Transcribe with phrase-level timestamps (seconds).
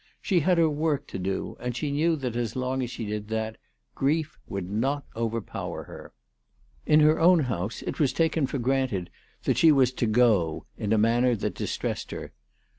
[0.19, 3.27] She had her work to do, and she knew that as long as she did
[3.27, 3.57] that,
[3.93, 6.11] grief would not overpower her.
[6.87, 9.11] In her own house it was taken for granted
[9.43, 12.33] that she was to" go," in a manner that distressed her.